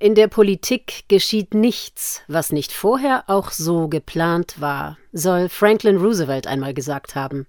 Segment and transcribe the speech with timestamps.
[0.00, 6.46] In der Politik geschieht nichts, was nicht vorher auch so geplant war, soll Franklin Roosevelt
[6.46, 7.48] einmal gesagt haben.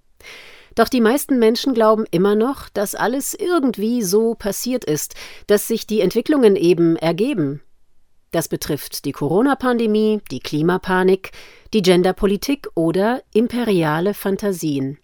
[0.74, 5.14] Doch die meisten Menschen glauben immer noch, dass alles irgendwie so passiert ist,
[5.46, 7.62] dass sich die Entwicklungen eben ergeben.
[8.32, 11.32] Das betrifft die Corona-Pandemie, die Klimapanik,
[11.74, 14.98] die Genderpolitik oder imperiale Fantasien.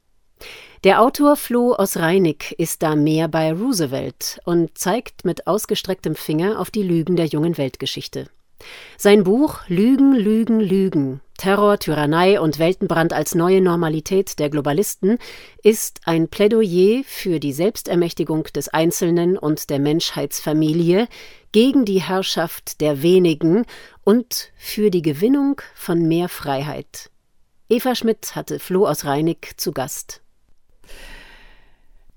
[0.86, 6.60] Der Autor Flo aus Reinig ist da mehr bei Roosevelt und zeigt mit ausgestrecktem Finger
[6.60, 8.30] auf die Lügen der jungen Weltgeschichte.
[8.96, 15.18] Sein Buch Lügen, Lügen, Lügen Terror, Tyrannei und Weltenbrand als neue Normalität der Globalisten
[15.64, 21.08] ist ein Plädoyer für die Selbstermächtigung des Einzelnen und der Menschheitsfamilie
[21.52, 23.66] gegen die Herrschaft der wenigen
[24.04, 27.10] und für die Gewinnung von mehr Freiheit.
[27.70, 30.22] Eva Schmidt hatte Flo aus Reinig zu Gast.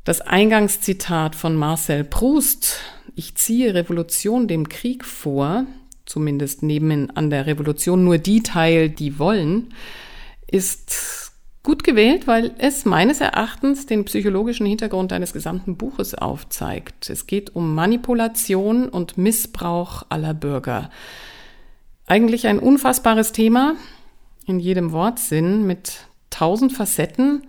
[0.08, 2.80] Das Eingangszitat von Marcel Proust,
[3.14, 5.66] ich ziehe Revolution dem Krieg vor,
[6.06, 9.74] zumindest neben an der Revolution nur die teil, die wollen,
[10.46, 17.10] ist gut gewählt, weil es meines Erachtens den psychologischen Hintergrund eines gesamten Buches aufzeigt.
[17.10, 20.88] Es geht um Manipulation und Missbrauch aller Bürger.
[22.06, 23.74] Eigentlich ein unfassbares Thema,
[24.46, 27.42] in jedem Wortsinn, mit tausend Facetten,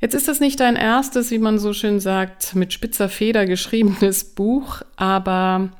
[0.00, 4.34] Jetzt ist das nicht dein erstes, wie man so schön sagt, mit spitzer Feder geschriebenes
[4.34, 5.70] Buch, aber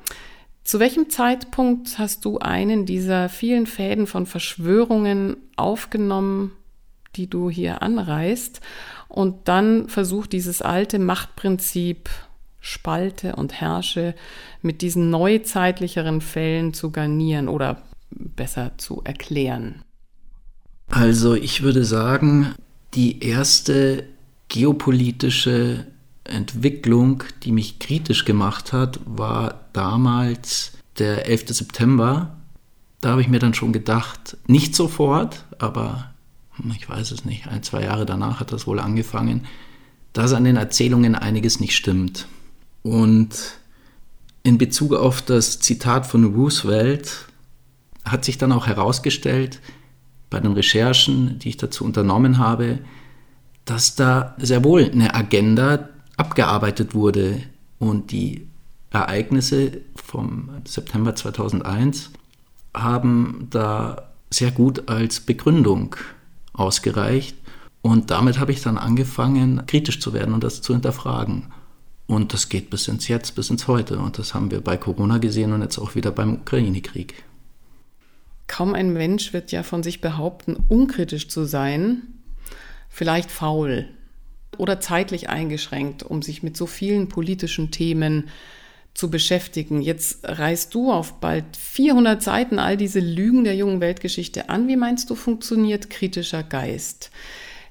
[0.63, 6.51] zu welchem Zeitpunkt hast du einen dieser vielen Fäden von Verschwörungen aufgenommen,
[7.15, 8.59] die du hier anreißt,
[9.07, 12.09] und dann versucht dieses alte Machtprinzip
[12.59, 14.13] Spalte und Herrsche
[14.61, 19.83] mit diesen neuzeitlicheren Fällen zu garnieren oder besser zu erklären?
[20.89, 22.55] Also ich würde sagen,
[22.93, 24.05] die erste
[24.49, 25.87] geopolitische
[26.23, 31.49] Entwicklung, die mich kritisch gemacht hat, war damals der 11.
[31.49, 32.37] September.
[33.01, 36.11] Da habe ich mir dann schon gedacht, nicht sofort, aber
[36.55, 39.45] hm, ich weiß es nicht, ein, zwei Jahre danach hat das wohl angefangen,
[40.13, 42.27] dass an den Erzählungen einiges nicht stimmt.
[42.81, 43.59] Und
[44.43, 47.27] in Bezug auf das Zitat von Roosevelt
[48.05, 49.59] hat sich dann auch herausgestellt,
[50.29, 52.79] bei den Recherchen, die ich dazu unternommen habe,
[53.65, 57.43] dass da sehr wohl eine Agenda abgearbeitet wurde
[57.79, 58.47] und die
[58.91, 62.11] Ereignisse vom September 2001
[62.73, 65.95] haben da sehr gut als Begründung
[66.53, 67.35] ausgereicht.
[67.81, 71.53] Und damit habe ich dann angefangen, kritisch zu werden und das zu hinterfragen.
[72.07, 73.99] Und das geht bis ins Jetzt, bis ins Heute.
[73.99, 77.23] Und das haben wir bei Corona gesehen und jetzt auch wieder beim Ukraine-Krieg.
[78.47, 82.01] Kaum ein Mensch wird ja von sich behaupten, unkritisch zu sein,
[82.89, 83.89] vielleicht faul
[84.57, 88.29] oder zeitlich eingeschränkt, um sich mit so vielen politischen Themen
[88.93, 89.81] zu beschäftigen.
[89.81, 94.67] Jetzt reißt du auf bald 400 Seiten all diese Lügen der jungen Weltgeschichte an.
[94.67, 97.11] Wie meinst du, funktioniert kritischer Geist?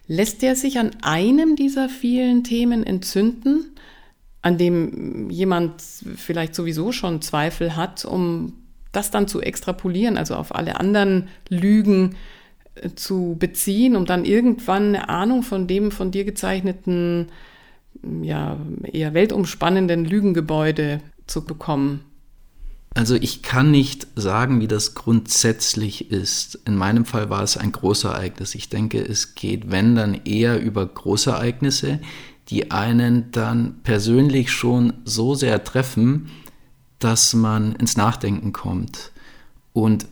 [0.07, 3.75] Lässt der sich an einem dieser vielen Themen entzünden,
[4.41, 8.53] an dem jemand vielleicht sowieso schon Zweifel hat, um
[8.97, 12.17] das dann zu extrapolieren, also auf alle anderen Lügen
[12.75, 17.29] äh, zu beziehen, um dann irgendwann eine Ahnung von dem von dir gezeichneten,
[18.23, 22.01] ja, eher weltumspannenden Lügengebäude zu bekommen?
[22.97, 26.59] Also ich kann nicht sagen, wie das grundsätzlich ist.
[26.65, 28.55] In meinem Fall war es ein Großereignis.
[28.55, 32.01] Ich denke, es geht, wenn dann eher über Großereignisse,
[32.49, 36.31] die einen dann persönlich schon so sehr treffen,
[36.99, 39.13] dass man ins Nachdenken kommt.
[39.73, 40.07] Und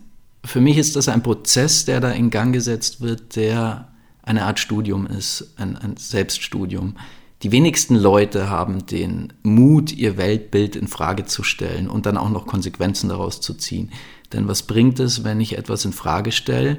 [0.44, 3.88] für mich ist das ein Prozess, der da in Gang gesetzt wird, der
[4.22, 6.96] eine Art Studium ist, ein, ein Selbststudium.
[7.42, 12.30] Die wenigsten Leute haben den Mut, ihr Weltbild in Frage zu stellen und dann auch
[12.30, 13.90] noch Konsequenzen daraus zu ziehen.
[14.32, 16.78] Denn was bringt es, wenn ich etwas in Frage stelle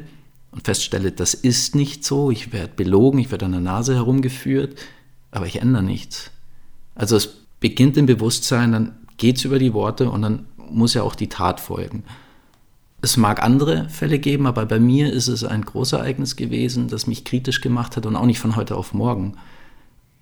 [0.51, 4.75] und feststelle, das ist nicht so, ich werde belogen, ich werde an der Nase herumgeführt,
[5.29, 6.31] aber ich ändere nichts.
[6.95, 7.27] Also es
[7.59, 11.29] beginnt im Bewusstsein, dann geht es über die Worte und dann muss ja auch die
[11.29, 12.03] Tat folgen.
[13.01, 17.23] Es mag andere Fälle geben, aber bei mir ist es ein Großereignis gewesen, das mich
[17.23, 19.35] kritisch gemacht hat und auch nicht von heute auf morgen.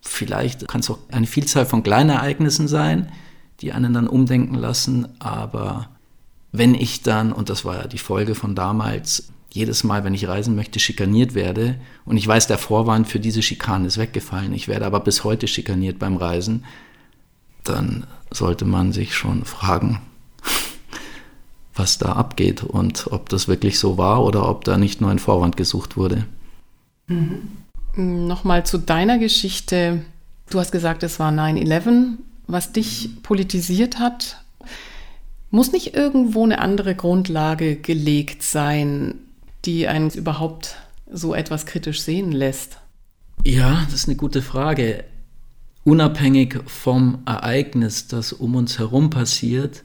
[0.01, 3.09] Vielleicht kann es auch eine Vielzahl von kleinen Ereignissen sein,
[3.61, 5.89] die einen dann umdenken lassen, aber
[6.51, 10.27] wenn ich dann, und das war ja die Folge von damals, jedes Mal, wenn ich
[10.27, 14.67] reisen möchte, schikaniert werde und ich weiß, der Vorwand für diese Schikane ist weggefallen, ich
[14.67, 16.65] werde aber bis heute schikaniert beim Reisen,
[17.63, 20.01] dann sollte man sich schon fragen,
[21.75, 25.19] was da abgeht und ob das wirklich so war oder ob da nicht nur ein
[25.19, 26.25] Vorwand gesucht wurde.
[27.07, 27.49] Mhm.
[27.95, 30.03] Nochmal zu deiner Geschichte.
[30.49, 32.17] Du hast gesagt, es war 9-11,
[32.47, 34.43] was dich politisiert hat.
[35.51, 39.15] Muss nicht irgendwo eine andere Grundlage gelegt sein,
[39.65, 40.75] die einen überhaupt
[41.11, 42.79] so etwas kritisch sehen lässt?
[43.45, 45.03] Ja, das ist eine gute Frage.
[45.83, 49.83] Unabhängig vom Ereignis, das um uns herum passiert,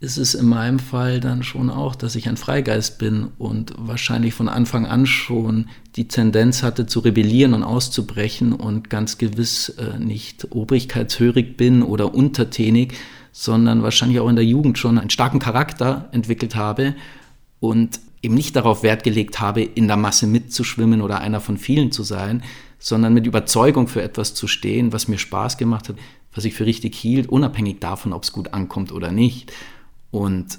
[0.00, 4.32] ist es in meinem Fall dann schon auch, dass ich ein Freigeist bin und wahrscheinlich
[4.32, 5.66] von Anfang an schon
[5.96, 12.14] die Tendenz hatte zu rebellieren und auszubrechen und ganz gewiss äh, nicht obrigkeitshörig bin oder
[12.14, 12.94] untertänig,
[13.32, 16.94] sondern wahrscheinlich auch in der Jugend schon einen starken Charakter entwickelt habe
[17.60, 21.92] und eben nicht darauf Wert gelegt habe, in der Masse mitzuschwimmen oder einer von vielen
[21.92, 22.42] zu sein,
[22.80, 25.96] sondern mit Überzeugung für etwas zu stehen, was mir Spaß gemacht hat,
[26.34, 29.52] was ich für richtig hielt, unabhängig davon, ob es gut ankommt oder nicht.
[30.10, 30.58] Und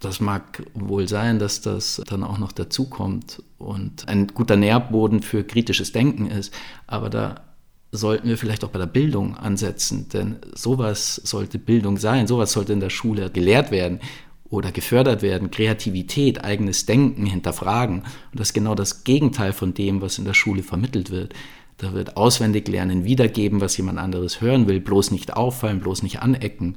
[0.00, 5.44] das mag wohl sein, dass das dann auch noch dazukommt und ein guter Nährboden für
[5.44, 6.52] kritisches Denken ist,
[6.86, 7.42] aber da
[7.90, 12.72] sollten wir vielleicht auch bei der Bildung ansetzen, denn sowas sollte Bildung sein, sowas sollte
[12.72, 14.00] in der Schule gelehrt werden
[14.50, 18.00] oder gefördert werden, Kreativität, eigenes Denken, hinterfragen.
[18.00, 21.34] Und das ist genau das Gegenteil von dem, was in der Schule vermittelt wird.
[21.76, 26.20] Da wird auswendig lernen, wiedergeben, was jemand anderes hören will, bloß nicht auffallen, bloß nicht
[26.20, 26.76] anecken,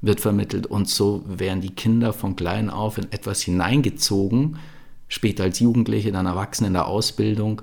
[0.00, 0.66] wird vermittelt.
[0.66, 4.56] Und so werden die Kinder von klein auf in etwas hineingezogen,
[5.06, 7.62] später als Jugendliche, dann Erwachsene in der Ausbildung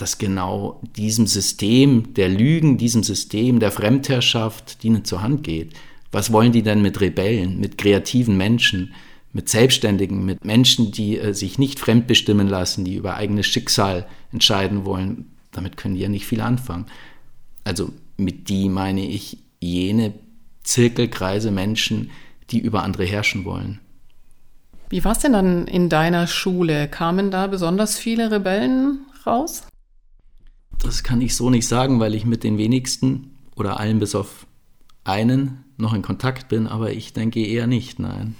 [0.00, 5.74] das genau diesem System der Lügen, diesem System der Fremdherrschaft dienen zur Hand geht.
[6.12, 8.94] Was wollen die denn mit Rebellen, mit kreativen Menschen,
[9.32, 14.84] mit Selbstständigen, mit Menschen, die äh, sich nicht fremdbestimmen lassen, die über eigenes Schicksal entscheiden
[14.84, 15.30] wollen?
[15.52, 16.86] Damit können die ja nicht viel anfangen.
[17.64, 20.14] Also mit die meine ich jene
[20.62, 22.10] Zirkelkreise Menschen,
[22.50, 23.80] die über andere herrschen wollen.
[24.88, 26.88] Wie war es denn dann in deiner Schule?
[26.88, 29.62] Kamen da besonders viele Rebellen raus?
[30.80, 34.46] Das kann ich so nicht sagen, weil ich mit den wenigsten oder allen bis auf
[35.04, 38.34] einen noch in Kontakt bin, aber ich denke eher nicht, nein.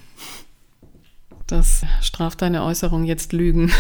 [1.46, 3.72] Das straft deine Äußerung jetzt Lügen.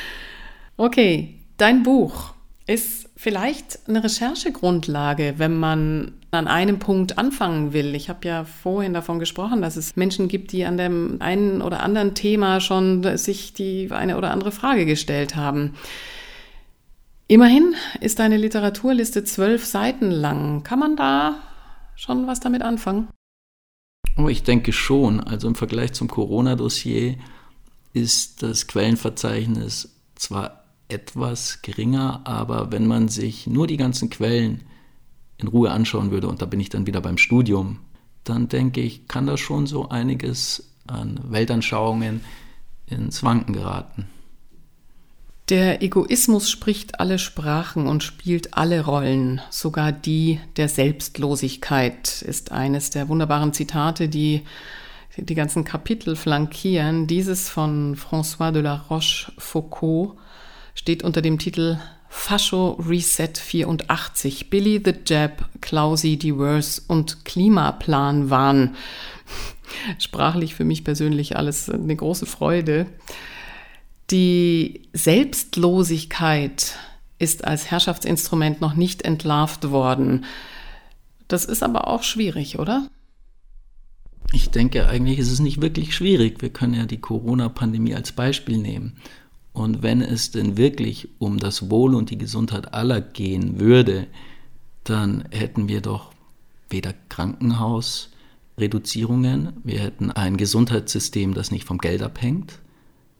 [0.76, 2.32] okay, dein Buch
[2.66, 7.94] ist vielleicht eine Recherchegrundlage, wenn man an einem Punkt anfangen will.
[7.94, 11.82] Ich habe ja vorhin davon gesprochen, dass es Menschen gibt, die an dem einen oder
[11.82, 15.74] anderen Thema schon sich die eine oder andere Frage gestellt haben.
[17.26, 20.62] Immerhin ist deine Literaturliste zwölf Seiten lang.
[20.62, 21.36] Kann man da
[21.96, 23.08] schon was damit anfangen?
[24.16, 25.20] Oh, ich denke schon.
[25.20, 27.16] Also im Vergleich zum Corona-Dossier
[27.92, 34.62] ist das Quellenverzeichnis zwar etwas geringer, aber wenn man sich nur die ganzen Quellen
[35.38, 37.80] in Ruhe anschauen würde, und da bin ich dann wieder beim Studium,
[38.22, 42.20] dann denke ich, kann da schon so einiges an Weltanschauungen
[42.86, 44.06] ins Wanken geraten.
[45.50, 52.88] Der Egoismus spricht alle Sprachen und spielt alle Rollen, sogar die der Selbstlosigkeit ist eines
[52.88, 54.42] der wunderbaren Zitate, die
[55.18, 57.06] die ganzen Kapitel flankieren.
[57.06, 60.12] Dieses von François de la Rochefoucauld
[60.74, 68.30] steht unter dem Titel Fascho Reset 84, Billy the Jab, Klausi die Worse und Klimaplan
[68.30, 68.76] waren.
[69.98, 72.86] Sprachlich für mich persönlich alles eine große Freude.
[74.10, 76.76] Die Selbstlosigkeit
[77.18, 80.24] ist als Herrschaftsinstrument noch nicht entlarvt worden.
[81.28, 82.88] Das ist aber auch schwierig, oder?
[84.32, 86.42] Ich denke, eigentlich ist es nicht wirklich schwierig.
[86.42, 88.96] Wir können ja die Corona-Pandemie als Beispiel nehmen.
[89.52, 94.08] Und wenn es denn wirklich um das Wohl und die Gesundheit aller gehen würde,
[94.82, 96.12] dann hätten wir doch
[96.68, 102.58] weder Krankenhausreduzierungen, wir hätten ein Gesundheitssystem, das nicht vom Geld abhängt,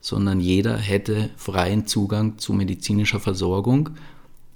[0.05, 3.89] sondern jeder hätte freien Zugang zu medizinischer Versorgung.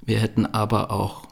[0.04, 1.26] Wir hätten aber auch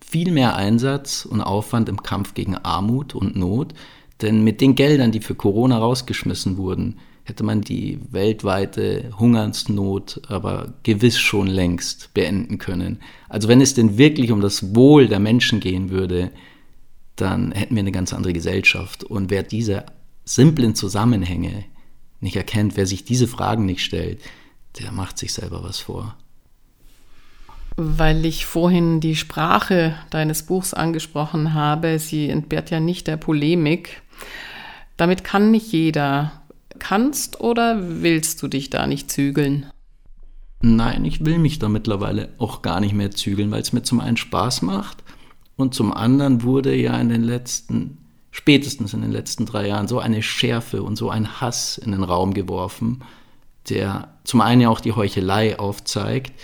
[0.00, 3.74] viel mehr Einsatz und Aufwand im Kampf gegen Armut und Not,
[4.22, 10.74] denn mit den Geldern, die für Corona rausgeschmissen wurden, hätte man die weltweite Hungersnot aber
[10.84, 13.00] gewiss schon längst beenden können.
[13.28, 16.30] Also wenn es denn wirklich um das Wohl der Menschen gehen würde,
[17.16, 19.02] dann hätten wir eine ganz andere Gesellschaft.
[19.02, 19.84] Und wer diese
[20.24, 21.64] simplen Zusammenhänge
[22.20, 24.20] nicht erkennt, wer sich diese Fragen nicht stellt,
[24.80, 26.16] der macht sich selber was vor.
[27.76, 34.02] Weil ich vorhin die Sprache deines Buchs angesprochen habe, sie entbehrt ja nicht der Polemik.
[34.96, 36.32] Damit kann nicht jeder.
[36.78, 39.66] Kannst oder willst du dich da nicht zügeln?
[40.62, 44.00] Nein, ich will mich da mittlerweile auch gar nicht mehr zügeln, weil es mir zum
[44.00, 45.04] einen Spaß macht
[45.56, 47.98] und zum anderen wurde ja in den letzten
[48.36, 52.02] spätestens in den letzten drei Jahren so eine Schärfe und so ein Hass in den
[52.02, 53.02] Raum geworfen,
[53.70, 56.34] der zum einen ja auch die Heuchelei aufzeigt,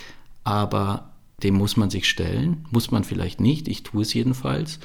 [0.42, 1.10] aber
[1.42, 4.80] dem muss man sich stellen, muss man vielleicht nicht, ich tue es jedenfalls.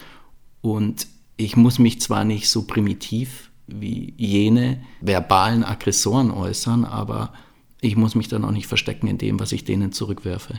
[0.60, 7.32] Und ich muss mich zwar nicht so primitiv wie jene verbalen Aggressoren äußern, aber
[7.80, 10.56] ich muss mich dann auch nicht verstecken in dem, was ich denen zurückwerfe.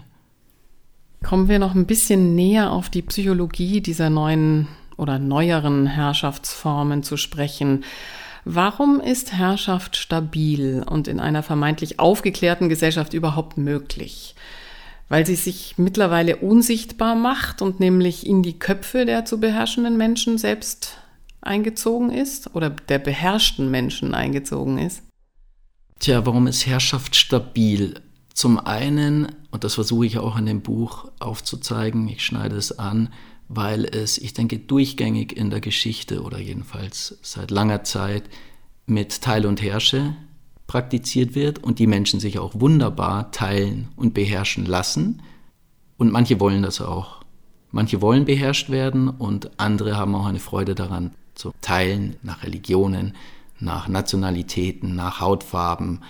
[1.22, 4.66] Kommen wir noch ein bisschen näher auf die Psychologie dieser neuen
[4.98, 7.84] oder neueren Herrschaftsformen zu sprechen.
[8.44, 14.34] Warum ist Herrschaft stabil und in einer vermeintlich aufgeklärten Gesellschaft überhaupt möglich?
[15.08, 20.36] Weil sie sich mittlerweile unsichtbar macht und nämlich in die Köpfe der zu beherrschenden Menschen
[20.36, 20.98] selbst
[21.40, 25.02] eingezogen ist oder der beherrschten Menschen eingezogen ist?
[25.98, 28.00] Tja, warum ist Herrschaft stabil?
[28.34, 33.10] Zum einen, und das versuche ich auch in dem Buch aufzuzeigen, ich schneide es an,
[33.48, 38.24] weil es, ich denke, durchgängig in der Geschichte oder jedenfalls seit langer Zeit
[38.86, 40.14] mit Teil und Herrsche
[40.66, 45.22] praktiziert wird und die Menschen sich auch wunderbar teilen und beherrschen lassen.
[45.96, 47.22] Und manche wollen das auch.
[47.70, 53.14] Manche wollen beherrscht werden und andere haben auch eine Freude daran zu teilen nach Religionen,
[53.60, 56.02] nach Nationalitäten, nach Hautfarben,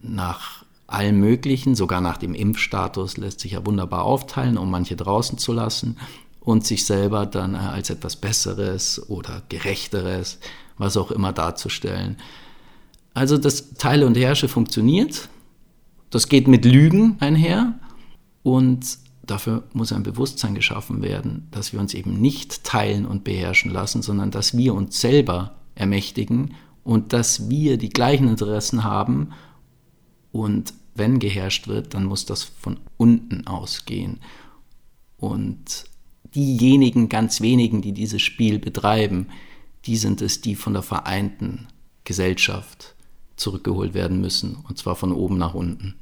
[0.00, 5.38] nach allen möglichen, sogar nach dem Impfstatus lässt sich ja wunderbar aufteilen, um manche draußen
[5.38, 5.96] zu lassen
[6.40, 10.38] und sich selber dann als etwas Besseres oder Gerechteres,
[10.76, 12.18] was auch immer darzustellen.
[13.14, 15.28] Also das Teile und Herrsche funktioniert,
[16.10, 17.74] das geht mit Lügen einher.
[18.42, 23.72] Und dafür muss ein Bewusstsein geschaffen werden, dass wir uns eben nicht teilen und beherrschen
[23.72, 29.30] lassen, sondern dass wir uns selber ermächtigen und dass wir die gleichen Interessen haben
[30.34, 34.18] und wenn geherrscht wird, dann muss das von unten ausgehen.
[35.16, 35.84] Und
[36.34, 39.28] diejenigen ganz wenigen, die dieses Spiel betreiben,
[39.86, 41.68] die sind es, die von der vereinten
[42.02, 42.96] Gesellschaft
[43.36, 45.94] zurückgeholt werden müssen, und zwar von oben nach unten.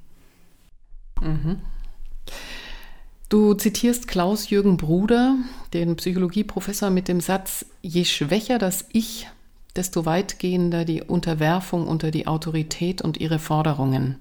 [1.21, 1.59] Mhm.
[3.29, 5.37] Du zitierst Klaus-Jürgen Bruder,
[5.75, 9.27] den Psychologieprofessor, mit dem Satz, je schwächer das Ich,
[9.76, 14.17] desto weitgehender die Unterwerfung unter die Autorität und ihre Forderungen.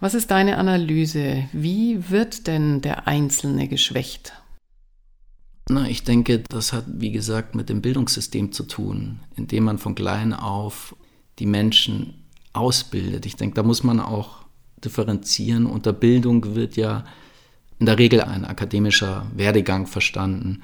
[0.00, 1.48] Was ist deine Analyse?
[1.52, 4.32] Wie wird denn der Einzelne geschwächt?
[5.68, 9.94] Na, ich denke, das hat, wie gesagt, mit dem Bildungssystem zu tun, indem man von
[9.94, 10.94] klein auf
[11.38, 13.24] die Menschen ausbildet.
[13.24, 14.44] Ich denke, da muss man auch
[14.84, 15.64] differenzieren.
[15.64, 17.04] Unter Bildung wird ja
[17.78, 20.62] in der Regel ein akademischer Werdegang verstanden.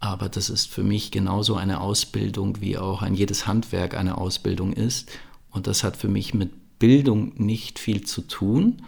[0.00, 4.72] Aber das ist für mich genauso eine Ausbildung, wie auch ein jedes Handwerk eine Ausbildung
[4.72, 5.10] ist.
[5.50, 8.82] Und das hat für mich mit Bildung nicht viel zu tun.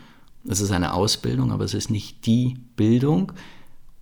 [0.48, 3.32] Es ist eine Ausbildung, aber es ist nicht die Bildung.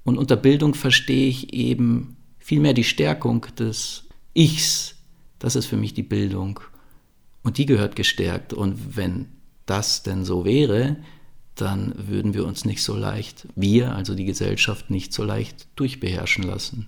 [0.05, 4.97] Und unter Bildung verstehe ich eben vielmehr die Stärkung des Ichs.
[5.39, 6.61] Das ist für mich die Bildung.
[7.43, 8.53] Und die gehört gestärkt.
[8.53, 9.27] Und wenn
[9.65, 10.97] das denn so wäre,
[11.55, 16.45] dann würden wir uns nicht so leicht, wir, also die Gesellschaft, nicht so leicht durchbeherrschen
[16.45, 16.87] lassen.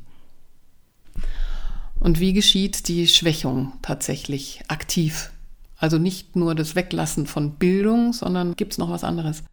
[1.99, 5.31] Und wie geschieht die Schwächung tatsächlich aktiv?
[5.77, 9.45] Also nicht nur das Weglassen von Bildung, sondern gibt es noch was anderes?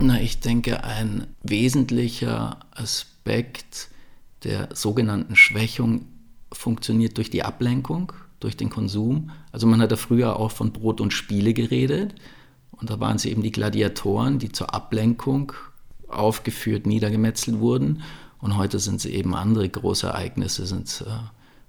[0.00, 3.88] Na, ich denke, ein wesentlicher Aspekt
[4.44, 6.06] der sogenannten Schwächung
[6.52, 9.30] funktioniert durch die Ablenkung, durch den Konsum.
[9.50, 12.14] Also man hat ja früher auch von Brot und Spiele geredet.
[12.70, 15.52] Und da waren es eben die Gladiatoren, die zur Ablenkung
[16.06, 18.02] aufgeführt, niedergemetzelt wurden.
[18.40, 21.06] Und heute sind es eben andere große Ereignisse, sind es äh,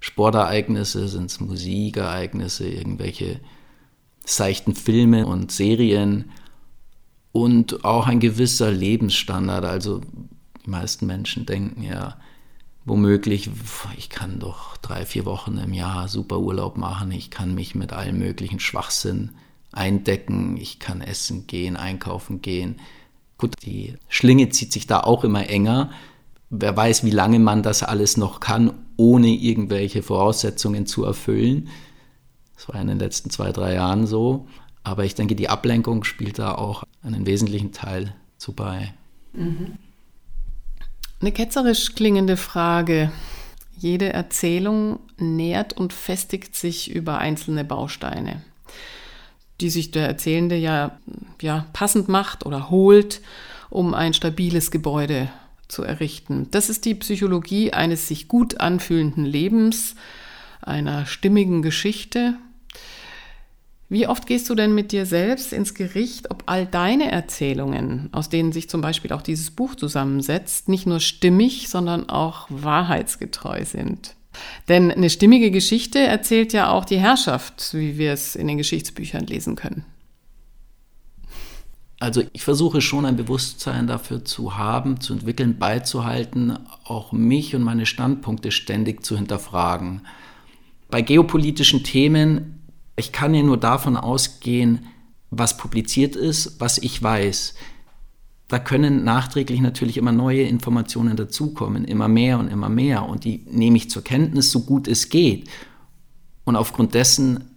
[0.00, 3.40] Sportereignisse, sind es Musikereignisse, irgendwelche
[4.24, 6.30] seichten Filme und Serien
[7.32, 9.64] und auch ein gewisser Lebensstandard.
[9.64, 10.00] Also
[10.64, 12.16] die meisten Menschen denken ja,
[12.84, 13.50] womöglich,
[13.96, 17.92] ich kann doch drei, vier Wochen im Jahr super Urlaub machen, ich kann mich mit
[17.92, 19.30] allem möglichen Schwachsinn
[19.72, 22.76] eindecken, ich kann essen gehen, einkaufen gehen.
[23.38, 25.90] Gut, die Schlinge zieht sich da auch immer enger.
[26.50, 31.68] Wer weiß, wie lange man das alles noch kann, ohne irgendwelche Voraussetzungen zu erfüllen.
[32.56, 34.48] Das war in den letzten zwei, drei Jahren so.
[34.82, 38.92] Aber ich denke, die Ablenkung spielt da auch einen wesentlichen Teil zu bei.
[39.32, 39.78] Mhm.
[41.20, 43.12] Eine ketzerisch klingende Frage.
[43.78, 48.42] Jede Erzählung nährt und festigt sich über einzelne Bausteine,
[49.60, 50.98] die sich der Erzählende ja,
[51.40, 53.20] ja passend macht oder holt,
[53.70, 55.30] um ein stabiles Gebäude
[55.70, 56.48] zu errichten.
[56.50, 59.94] Das ist die Psychologie eines sich gut anfühlenden Lebens,
[60.62, 62.34] einer stimmigen Geschichte.
[63.88, 68.28] Wie oft gehst du denn mit dir selbst ins Gericht, ob all deine Erzählungen, aus
[68.28, 74.14] denen sich zum Beispiel auch dieses Buch zusammensetzt, nicht nur stimmig, sondern auch wahrheitsgetreu sind?
[74.68, 79.26] Denn eine stimmige Geschichte erzählt ja auch die Herrschaft, wie wir es in den Geschichtsbüchern
[79.26, 79.84] lesen können.
[82.00, 87.62] Also ich versuche schon ein Bewusstsein dafür zu haben, zu entwickeln, beizuhalten, auch mich und
[87.62, 90.00] meine Standpunkte ständig zu hinterfragen.
[90.88, 92.62] Bei geopolitischen Themen,
[92.96, 94.86] ich kann ja nur davon ausgehen,
[95.30, 97.54] was publiziert ist, was ich weiß.
[98.48, 103.04] Da können nachträglich natürlich immer neue Informationen dazukommen, immer mehr und immer mehr.
[103.04, 105.50] Und die nehme ich zur Kenntnis, so gut es geht.
[106.44, 107.49] Und aufgrund dessen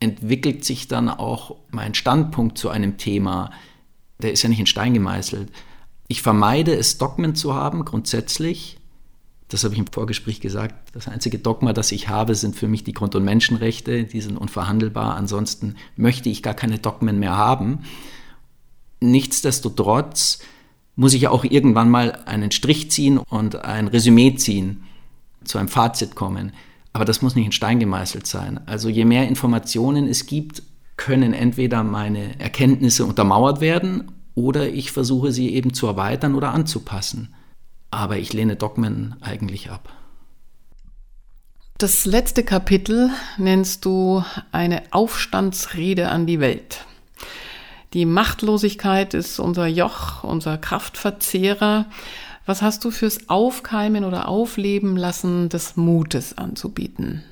[0.00, 3.50] entwickelt sich dann auch mein Standpunkt zu einem Thema.
[4.20, 5.50] Der ist ja nicht in Stein gemeißelt.
[6.08, 8.78] Ich vermeide es, Dogmen zu haben, grundsätzlich
[9.48, 12.84] das habe ich im Vorgespräch gesagt, das einzige Dogma, das ich habe, sind für mich
[12.84, 17.84] die Grund- und Menschenrechte, die sind unverhandelbar, ansonsten möchte ich gar keine Dogmen mehr haben.
[19.00, 20.40] Nichtsdestotrotz
[20.96, 24.84] muss ich ja auch irgendwann mal einen Strich ziehen und ein Resümee ziehen,
[25.44, 26.52] zu einem Fazit kommen.
[26.92, 28.60] Aber das muss nicht in Stein gemeißelt sein.
[28.66, 30.62] Also je mehr Informationen es gibt,
[30.96, 37.34] können entweder meine Erkenntnisse untermauert werden oder ich versuche sie eben zu erweitern oder anzupassen
[37.90, 39.88] aber ich lehne Dogmen eigentlich ab.
[41.78, 46.84] Das letzte Kapitel nennst du eine Aufstandsrede an die Welt.
[47.94, 51.86] Die Machtlosigkeit ist unser Joch, unser Kraftverzehrer.
[52.48, 57.22] Was hast du fürs Aufkeimen oder Aufleben lassen des Mutes anzubieten?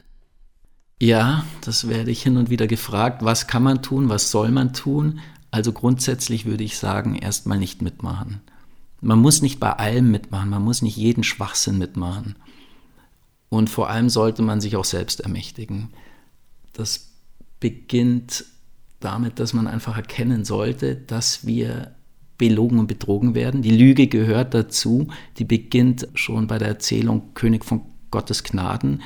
[1.00, 3.24] Ja, das werde ich hin und wieder gefragt.
[3.24, 4.10] Was kann man tun?
[4.10, 5.20] Was soll man tun?
[5.50, 8.42] Also grundsätzlich würde ich sagen, erstmal nicht mitmachen.
[9.00, 12.36] Man muss nicht bei allem mitmachen, man muss nicht jeden Schwachsinn mitmachen.
[13.48, 15.94] Und vor allem sollte man sich auch selbst ermächtigen.
[16.74, 17.08] Das
[17.58, 18.44] beginnt
[19.00, 21.95] damit, dass man einfach erkennen sollte, dass wir
[22.38, 23.62] belogen und betrogen werden.
[23.62, 25.08] Die Lüge gehört dazu.
[25.38, 29.02] Die beginnt schon bei der Erzählung König von Gottes Gnaden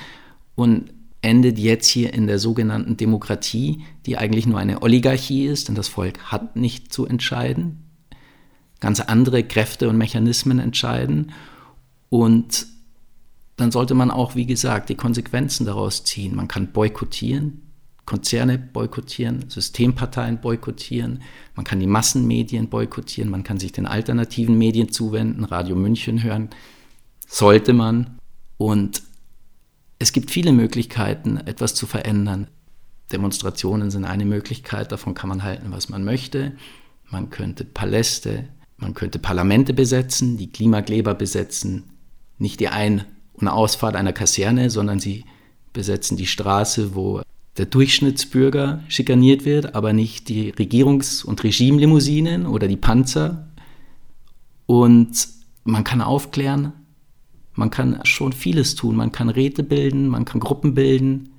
[0.54, 5.75] und endet jetzt hier in der sogenannten Demokratie, die eigentlich nur eine Oligarchie ist, denn
[5.75, 7.90] das Volk hat nicht zu entscheiden
[8.80, 11.32] ganz andere Kräfte und Mechanismen entscheiden.
[12.08, 12.66] Und
[13.56, 16.34] dann sollte man auch, wie gesagt, die Konsequenzen daraus ziehen.
[16.34, 17.69] Man kann boykottieren,
[18.07, 21.23] Konzerne boykottieren, Systemparteien boykottieren,
[21.54, 26.50] man kann die Massenmedien boykottieren, man kann sich den alternativen Medien zuwenden, Radio München hören,
[27.26, 28.19] sollte man.
[28.56, 29.02] Und
[29.99, 32.49] es gibt viele Möglichkeiten, etwas zu verändern.
[33.13, 36.52] Demonstrationen sind eine Möglichkeit, davon kann man halten, was man möchte.
[37.10, 38.49] Man könnte Paläste
[38.80, 41.84] man könnte Parlamente besetzen, die Klimakleber besetzen
[42.39, 45.26] nicht die Ein- und Ausfahrt einer Kaserne, sondern sie
[45.75, 47.21] besetzen die Straße, wo
[47.60, 53.49] der Durchschnittsbürger schikaniert wird, aber nicht die Regierungs- und Regimelimousinen oder die Panzer.
[54.64, 55.28] Und
[55.64, 56.73] man kann aufklären,
[57.52, 58.96] man kann schon vieles tun.
[58.96, 61.34] Man kann Räte bilden, man kann Gruppen bilden,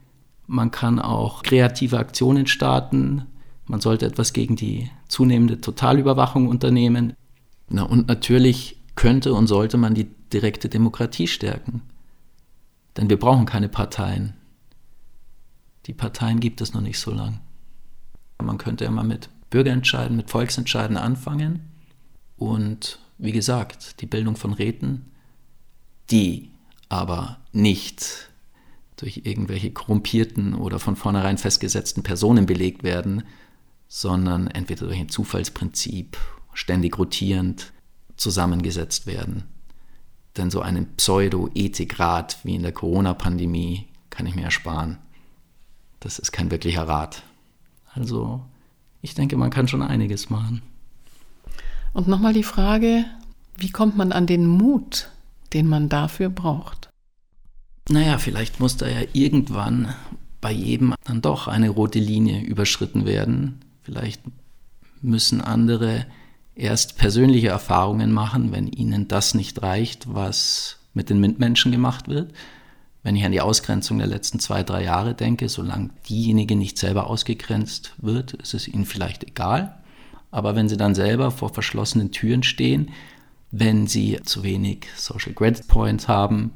[0.45, 3.23] man kann auch kreative Aktionen starten.
[3.65, 7.13] Man sollte etwas gegen die zunehmende Totalüberwachung unternehmen.
[7.67, 11.81] Na, und natürlich könnte und sollte man die direkte Demokratie stärken.
[12.95, 14.33] Denn wir brauchen keine Parteien.
[15.91, 17.41] Die Parteien gibt es noch nicht so lang.
[18.41, 21.69] Man könnte ja mal mit Bürgerentscheiden, mit Volksentscheiden anfangen.
[22.37, 25.11] Und wie gesagt, die Bildung von Räten,
[26.09, 26.49] die
[26.87, 28.29] aber nicht
[28.95, 33.23] durch irgendwelche korrumpierten oder von vornherein festgesetzten Personen belegt werden,
[33.89, 36.15] sondern entweder durch ein Zufallsprinzip
[36.53, 37.73] ständig rotierend
[38.15, 39.43] zusammengesetzt werden.
[40.37, 44.97] Denn so einen Pseudo-Ethikrat wie in der Corona-Pandemie kann ich mir ersparen.
[46.01, 47.23] Das ist kein wirklicher Rat.
[47.93, 48.41] Also,
[49.01, 50.61] ich denke, man kann schon einiges machen.
[51.93, 53.05] Und nochmal die Frage,
[53.55, 55.09] wie kommt man an den Mut,
[55.53, 56.89] den man dafür braucht?
[57.89, 59.93] Naja, vielleicht muss da ja irgendwann
[60.39, 63.61] bei jedem dann doch eine rote Linie überschritten werden.
[63.83, 64.21] Vielleicht
[65.01, 66.05] müssen andere
[66.55, 72.33] erst persönliche Erfahrungen machen, wenn ihnen das nicht reicht, was mit den MINT-Menschen gemacht wird.
[73.03, 77.07] Wenn ich an die Ausgrenzung der letzten zwei, drei Jahre denke, solange diejenige nicht selber
[77.07, 79.81] ausgegrenzt wird, ist es ihnen vielleicht egal.
[80.29, 82.91] Aber wenn sie dann selber vor verschlossenen Türen stehen,
[83.49, 86.51] wenn sie zu wenig Social Credit Points haben,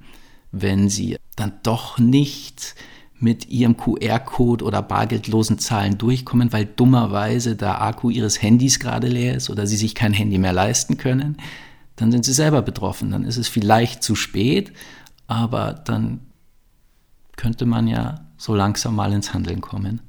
[0.52, 2.76] wenn sie dann doch nicht
[3.20, 9.36] mit ihrem QR-Code oder bargeldlosen Zahlen durchkommen, weil dummerweise der Akku ihres Handys gerade leer
[9.36, 11.38] ist oder sie sich kein Handy mehr leisten können,
[11.96, 13.12] dann sind sie selber betroffen.
[13.12, 14.74] Dann ist es vielleicht zu spät,
[15.28, 16.22] aber dann
[17.38, 20.02] könnte man ja so langsam mal ins Handeln kommen.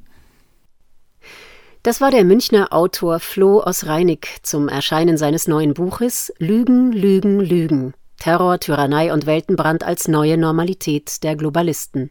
[1.82, 7.38] Das war der Münchner Autor Flo aus Reinig zum Erscheinen seines neuen Buches Lügen, Lügen,
[7.38, 7.94] Lügen.
[8.18, 12.10] Terror, Tyrannei und Weltenbrand als neue Normalität der Globalisten.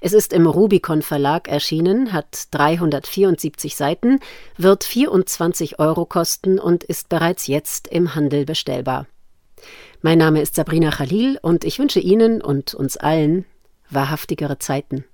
[0.00, 4.18] Es ist im Rubicon Verlag erschienen, hat 374 Seiten,
[4.56, 9.06] wird 24 Euro kosten und ist bereits jetzt im Handel bestellbar.
[10.00, 13.44] Mein Name ist Sabrina Khalil und ich wünsche Ihnen und uns allen
[13.94, 15.04] wahrhaftigere Zeiten.